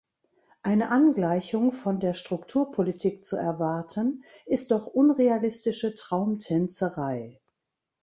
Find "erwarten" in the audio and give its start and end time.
3.35-4.23